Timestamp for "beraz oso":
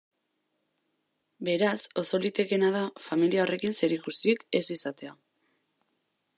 1.49-2.21